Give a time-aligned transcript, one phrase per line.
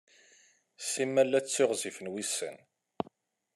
[0.91, 2.57] Simal la ttiɣzifen wussan.